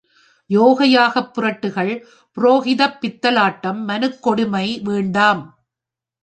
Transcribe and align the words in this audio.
யோக 0.49 0.85
யாகப் 0.87 1.31
புரட்டுகள், 1.33 1.91
புரோகிதப் 2.37 2.97
பித்தலாட்டம், 3.01 3.81
மனுக்கொடுமை 3.87 4.81
வேண்டாம். 4.83 5.43